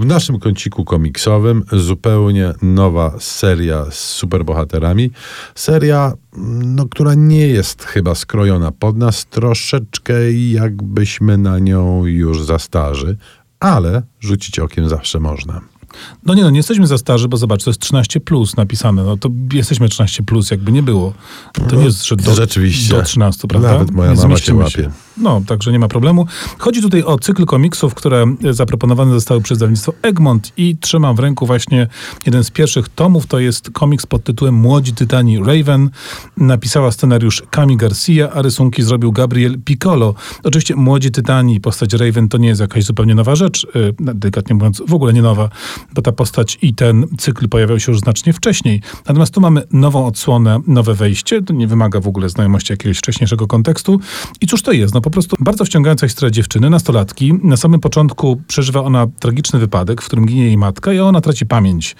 W 0.00 0.06
naszym 0.06 0.38
kąciku 0.38 0.84
komiksowym 0.84 1.64
zupełnie 1.72 2.52
nowa 2.62 3.14
seria 3.18 3.84
z 3.90 3.98
superbohaterami. 3.98 5.10
Seria, 5.54 6.12
no, 6.64 6.86
która 6.86 7.14
nie 7.14 7.46
jest 7.48 7.84
chyba 7.84 8.14
skrojona 8.14 8.72
pod 8.72 8.96
nas, 8.96 9.26
troszeczkę 9.26 10.32
jakbyśmy 10.32 11.38
na 11.38 11.58
nią 11.58 12.06
już 12.06 12.42
za 12.42 12.58
starzy, 12.58 13.16
ale 13.60 14.02
rzucić 14.20 14.58
okiem 14.58 14.88
zawsze 14.88 15.20
można. 15.20 15.60
No 16.26 16.34
nie 16.34 16.42
no, 16.42 16.50
nie 16.50 16.56
jesteśmy 16.56 16.86
za 16.86 16.98
starzy, 16.98 17.28
bo 17.28 17.36
zobacz, 17.36 17.64
to 17.64 17.70
jest 17.70 17.80
13 17.80 18.20
plus 18.20 18.56
napisane. 18.56 19.04
No 19.04 19.16
to 19.16 19.28
jesteśmy 19.52 19.88
13 19.88 20.22
plus, 20.22 20.50
jakby 20.50 20.72
nie 20.72 20.82
było. 20.82 21.14
To 21.68 21.76
nie 21.76 21.84
jest, 21.84 22.06
że 22.06 22.16
do, 22.16 22.34
Rzeczywiście. 22.34 22.94
do 22.94 23.02
13, 23.02 23.48
prawda? 23.48 23.72
Nawet 23.72 23.90
moja 23.90 24.10
Nie 24.10 24.16
mama 24.16 24.28
zmieścimy 24.28 24.58
łapie. 24.58 24.90
No, 25.16 25.42
także 25.46 25.72
nie 25.72 25.78
ma 25.78 25.88
problemu. 25.88 26.26
Chodzi 26.58 26.82
tutaj 26.82 27.02
o 27.02 27.18
cykl 27.18 27.44
komiksów, 27.44 27.94
które 27.94 28.26
e, 28.44 28.52
zaproponowane 28.54 29.12
zostały 29.12 29.40
przez 29.40 29.58
wydawnictwo 29.58 29.92
Egmont 30.02 30.52
i 30.56 30.76
trzymam 30.76 31.16
w 31.16 31.18
ręku 31.18 31.46
właśnie 31.46 31.86
jeden 32.26 32.44
z 32.44 32.50
pierwszych 32.50 32.88
tomów. 32.88 33.26
To 33.26 33.38
jest 33.38 33.70
komiks 33.70 34.06
pod 34.06 34.24
tytułem 34.24 34.54
Młodzi 34.54 34.92
Tytani 34.92 35.38
Raven. 35.38 35.90
Napisała 36.36 36.90
scenariusz 36.90 37.42
Cami 37.50 37.76
Garcia, 37.76 38.32
a 38.32 38.42
rysunki 38.42 38.82
zrobił 38.82 39.12
Gabriel 39.12 39.58
Piccolo. 39.64 40.14
Oczywiście 40.44 40.76
Młodzi 40.76 41.10
Tytani, 41.10 41.60
postać 41.60 41.92
Raven 41.92 42.28
to 42.28 42.38
nie 42.38 42.48
jest 42.48 42.60
jakaś 42.60 42.84
zupełnie 42.84 43.14
nowa 43.14 43.34
rzecz, 43.34 43.66
e, 43.74 44.14
delikatnie 44.14 44.54
mówiąc 44.54 44.82
w 44.88 44.94
ogóle 44.94 45.12
nie 45.12 45.22
nowa, 45.22 45.48
bo 45.94 46.02
ta 46.02 46.12
postać 46.12 46.58
i 46.62 46.74
ten 46.74 47.06
cykl 47.18 47.48
pojawiał 47.48 47.80
się 47.80 47.92
już 47.92 48.00
znacznie 48.00 48.32
wcześniej. 48.32 48.82
Natomiast 49.06 49.34
tu 49.34 49.40
mamy 49.40 49.62
nową 49.72 50.06
odsłonę, 50.06 50.60
nowe 50.66 50.94
wejście. 50.94 51.42
To 51.42 51.52
nie 51.52 51.66
wymaga 51.66 52.00
w 52.00 52.06
ogóle 52.06 52.28
znajomości 52.28 52.72
jakiegoś 52.72 52.98
wcześniejszego 52.98 53.46
kontekstu. 53.46 54.00
I 54.40 54.46
cóż 54.46 54.62
to 54.62 54.72
jest? 54.72 54.94
No 54.94 54.99
po 55.00 55.10
prostu 55.10 55.36
bardzo 55.40 55.64
wciągająca 55.64 56.08
historia 56.08 56.30
dziewczyny, 56.30 56.70
nastolatki. 56.70 57.34
Na 57.42 57.56
samym 57.56 57.80
początku 57.80 58.42
przeżywa 58.46 58.80
ona 58.80 59.06
tragiczny 59.18 59.58
wypadek, 59.58 60.02
w 60.02 60.06
którym 60.06 60.26
ginie 60.26 60.44
jej 60.44 60.58
matka 60.58 60.92
i 60.92 60.98
ona 60.98 61.20
traci 61.20 61.46
pamięć. 61.46 61.96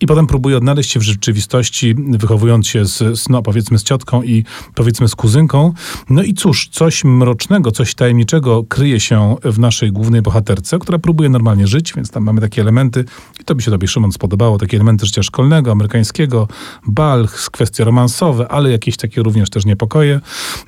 I 0.00 0.06
potem 0.06 0.26
próbuje 0.26 0.56
odnaleźć 0.56 0.90
się 0.90 1.00
w 1.00 1.02
rzeczywistości, 1.02 1.94
wychowując 1.94 2.66
się 2.66 2.84
z, 2.84 3.18
z 3.20 3.28
no, 3.28 3.42
powiedzmy 3.42 3.78
z 3.78 3.82
ciotką 3.82 4.22
i 4.22 4.44
powiedzmy 4.74 5.08
z 5.08 5.14
kuzynką. 5.14 5.72
No 6.10 6.22
i 6.22 6.34
cóż, 6.34 6.68
coś 6.72 7.04
mrocznego, 7.04 7.70
coś 7.70 7.94
tajemniczego 7.94 8.64
kryje 8.64 9.00
się 9.00 9.36
w 9.44 9.58
naszej 9.58 9.92
głównej 9.92 10.22
bohaterce, 10.22 10.78
która 10.78 10.98
próbuje 10.98 11.28
normalnie 11.28 11.66
żyć, 11.66 11.92
więc 11.96 12.10
tam 12.10 12.22
mamy 12.22 12.40
takie 12.40 12.62
elementy, 12.62 13.04
i 13.40 13.44
to 13.44 13.54
by 13.54 13.62
się 13.62 13.70
tobie, 13.70 13.88
Szymon, 13.88 14.12
spodobało, 14.12 14.58
takie 14.58 14.76
elementy 14.76 15.06
życia 15.06 15.22
szkolnego, 15.22 15.72
amerykańskiego, 15.72 16.48
bal, 16.86 17.28
kwestie 17.52 17.84
romansowe, 17.84 18.48
ale 18.48 18.70
jakieś 18.70 18.96
takie 18.96 19.22
również 19.22 19.50
też 19.50 19.64
niepokoje. 19.64 20.20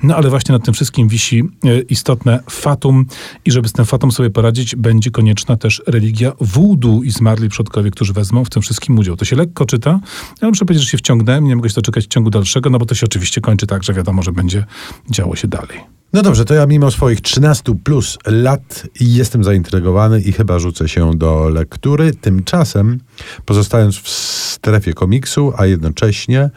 No 0.03 0.15
ale 0.15 0.29
właśnie 0.29 0.53
nad 0.53 0.65
tym 0.65 0.73
wszystkim 0.73 1.07
wisi 1.07 1.39
e, 1.39 1.45
istotne 1.81 2.39
fatum 2.49 3.05
i 3.45 3.51
żeby 3.51 3.67
z 3.67 3.73
tym 3.73 3.85
fatum 3.85 4.11
sobie 4.11 4.29
poradzić, 4.29 4.75
będzie 4.75 5.11
konieczna 5.11 5.57
też 5.57 5.81
religia 5.87 6.31
voodoo 6.41 7.03
i 7.03 7.11
zmarli 7.11 7.49
przodkowie, 7.49 7.91
którzy 7.91 8.13
wezmą 8.13 8.45
w 8.45 8.49
tym 8.49 8.61
wszystkim 8.61 8.99
udział. 8.99 9.15
To 9.15 9.25
się 9.25 9.35
lekko 9.35 9.65
czyta. 9.65 9.99
Ja 10.41 10.47
muszę 10.47 10.65
powiedzieć, 10.65 10.83
że 10.83 10.91
się 10.91 10.97
wciągnąłem, 10.97 11.47
nie 11.47 11.55
mogę 11.55 11.69
się 11.69 11.75
doczekać 11.75 12.05
ciągu 12.05 12.29
dalszego, 12.29 12.69
no 12.69 12.79
bo 12.79 12.85
to 12.85 12.95
się 12.95 13.05
oczywiście 13.05 13.41
kończy 13.41 13.67
tak, 13.67 13.83
że 13.83 13.93
wiadomo, 13.93 14.23
że 14.23 14.31
będzie 14.31 14.65
działo 15.11 15.35
się 15.35 15.47
dalej. 15.47 15.96
No 16.17 16.23
dobrze, 16.23 16.45
to 16.45 16.53
ja 16.53 16.65
mimo 16.65 16.91
swoich 16.91 17.21
13 17.21 17.75
plus 17.83 18.17
lat 18.25 18.87
jestem 18.99 19.43
zaintrygowany 19.43 20.21
i 20.21 20.31
chyba 20.31 20.59
rzucę 20.59 20.89
się 20.89 21.11
do 21.15 21.49
lektury. 21.49 22.13
Tymczasem, 22.13 22.99
pozostając 23.45 23.97
w 23.97 24.09
strefie 24.09 24.93
komiksu, 24.93 25.53
a 25.57 25.65
jednocześnie 25.65 26.49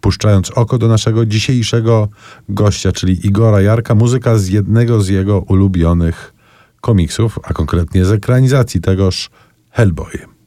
puszczając 0.00 0.50
oko 0.50 0.78
do 0.78 0.88
naszego 0.88 1.26
dzisiejszego 1.26 2.08
gościa, 2.48 2.92
czyli 2.92 3.26
Igora 3.26 3.60
Jarka, 3.60 3.94
muzyka 3.94 4.38
z 4.38 4.48
jednego 4.48 5.00
z 5.00 5.08
jego 5.08 5.38
ulubionych 5.40 6.34
komiksów, 6.80 7.38
a 7.42 7.52
konkretnie 7.52 8.04
z 8.04 8.12
ekranizacji 8.12 8.80
tegoż 8.80 9.30
Hellboy. 9.70 10.37